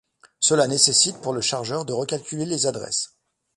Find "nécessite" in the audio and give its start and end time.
0.67-1.21